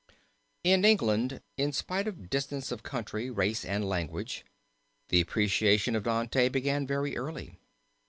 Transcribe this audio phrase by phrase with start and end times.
[0.63, 4.43] In England, in spite of distance of country, race and language,
[5.09, 7.59] the appreciation of Dante began very early.